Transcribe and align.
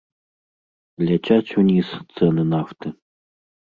Ляцяць 1.05 1.55
уніз 1.59 1.87
цэны 2.17 2.43
нафты. 2.59 2.87